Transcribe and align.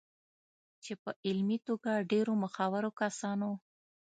چې 0.83 0.93
په 1.01 1.11
علمي 1.25 1.57
توګه 1.67 1.91
ډېرو 2.11 2.33
مخورو 2.43 2.89
کسانو 3.01 3.51